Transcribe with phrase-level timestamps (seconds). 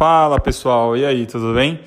[0.00, 1.78] Fala pessoal, e aí, tudo bem?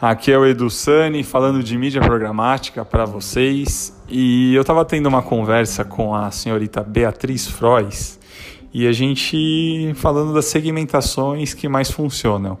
[0.00, 5.06] Aqui é o Edu Sani falando de mídia programática para vocês e eu estava tendo
[5.06, 8.16] uma conversa com a senhorita Beatriz Frois
[8.72, 12.56] e a gente falando das segmentações que mais funcionam.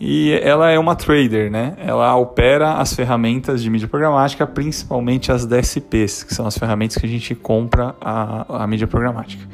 [0.00, 1.76] E ela é uma trader, né?
[1.78, 7.06] Ela opera as ferramentas de mídia programática, principalmente as DSPs, que são as ferramentas que
[7.06, 9.46] a gente compra a, a mídia programática.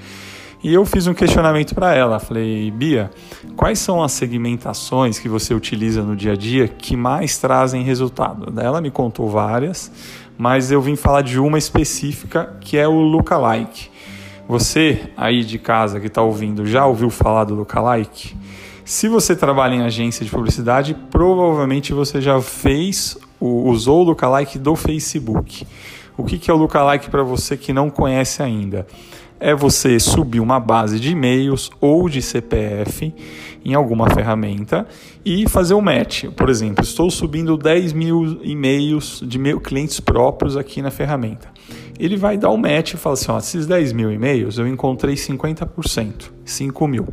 [0.65, 2.19] E eu fiz um questionamento para ela.
[2.19, 3.11] Falei, Bia,
[3.55, 8.59] quais são as segmentações que você utiliza no dia a dia que mais trazem resultado?
[8.59, 9.93] Ela me contou várias,
[10.39, 13.91] mas eu vim falar de uma específica que é o lookalike.
[14.49, 18.35] Você aí de casa que está ouvindo já ouviu falar do lookalike?
[18.87, 24.75] Se você trabalha em agência de publicidade, provavelmente você já fez, usou o lookalike do
[24.75, 25.67] Facebook.
[26.17, 28.87] O que é o lookalike para você que não conhece ainda?
[29.41, 33.13] É você subir uma base de e-mails ou de CPF
[33.65, 34.87] em alguma ferramenta
[35.25, 36.25] e fazer o um match.
[36.37, 41.49] Por exemplo, estou subindo 10 mil e-mails de meus clientes próprios aqui na ferramenta.
[41.99, 45.15] Ele vai dar um match e fala assim: ó, esses 10 mil e-mails eu encontrei
[45.15, 47.09] 50%, 5 mil.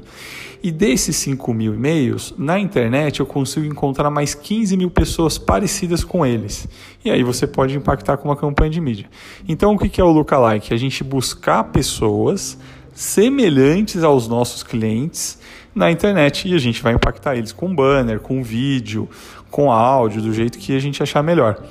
[0.63, 6.03] E desses 5 mil e-mails, na internet eu consigo encontrar mais 15 mil pessoas parecidas
[6.03, 6.67] com eles.
[7.03, 9.09] E aí você pode impactar com uma campanha de mídia.
[9.47, 10.71] Então o que é o lookalike?
[10.71, 12.59] A gente buscar pessoas
[12.93, 15.39] semelhantes aos nossos clientes
[15.73, 19.09] na internet e a gente vai impactar eles com banner, com vídeo,
[19.49, 21.63] com áudio, do jeito que a gente achar melhor.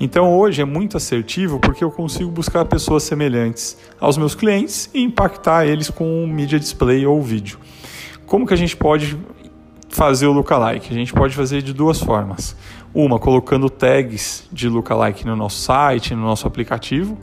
[0.00, 5.02] Então hoje é muito assertivo porque eu consigo buscar pessoas semelhantes aos meus clientes e
[5.02, 7.58] impactar eles com mídia display ou vídeo.
[8.30, 9.18] Como que a gente pode
[9.88, 10.92] fazer o lookalike?
[10.92, 12.56] A gente pode fazer de duas formas.
[12.94, 17.18] Uma, colocando tags de lookalike no nosso site, no nosso aplicativo,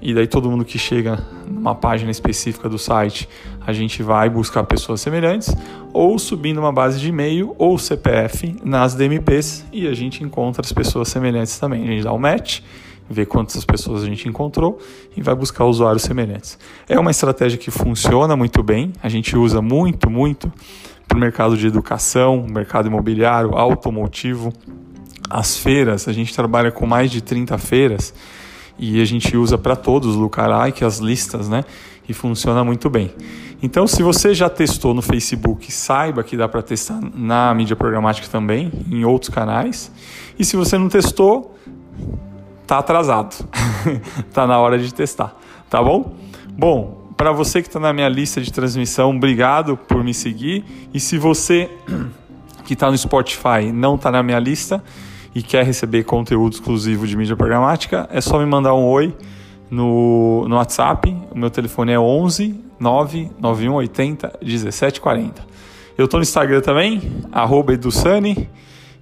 [0.00, 3.28] e daí todo mundo que chega numa página específica do site,
[3.66, 5.54] a gente vai buscar pessoas semelhantes,
[5.92, 10.72] ou subindo uma base de e-mail ou CPF nas DMPs e a gente encontra as
[10.72, 11.82] pessoas semelhantes também.
[11.82, 12.60] A gente dá o um match
[13.08, 14.78] ver quantas pessoas a gente encontrou
[15.16, 16.58] e vai buscar usuários semelhantes.
[16.88, 20.52] É uma estratégia que funciona muito bem, a gente usa muito, muito
[21.06, 24.52] para o mercado de educação, mercado imobiliário, automotivo,
[25.30, 28.14] as feiras, a gente trabalha com mais de 30 feiras
[28.78, 31.64] e a gente usa para todos o lookalike, as listas, né?
[32.08, 33.10] E funciona muito bem.
[33.62, 38.28] Então, se você já testou no Facebook, saiba que dá para testar na mídia programática
[38.28, 39.90] também, em outros canais.
[40.38, 41.56] E se você não testou,
[42.66, 43.48] tá atrasado.
[44.32, 45.34] tá na hora de testar,
[45.70, 46.14] tá bom?
[46.48, 50.64] Bom, para você que está na minha lista de transmissão, obrigado por me seguir.
[50.92, 51.70] E se você
[52.64, 54.82] que está no Spotify não está na minha lista
[55.34, 59.14] e quer receber conteúdo exclusivo de mídia programática, é só me mandar um oi
[59.70, 61.16] no, no WhatsApp.
[61.30, 65.46] O meu telefone é 11 99180 1740.
[65.96, 67.00] Eu estou no Instagram também,
[67.32, 67.72] arroba.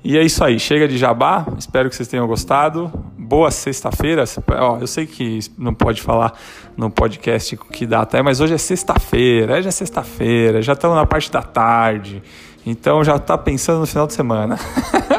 [0.04, 2.92] E é isso aí, chega de jabá, espero que vocês tenham gostado.
[3.34, 4.22] Boa sexta-feira.
[4.80, 6.38] Eu sei que não pode falar
[6.76, 11.04] no podcast que dá até, mas hoje é sexta-feira, hoje é sexta-feira, já estamos na
[11.04, 12.22] parte da tarde,
[12.64, 14.56] então já está pensando no final de semana.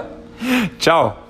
[0.79, 1.24] Tchau!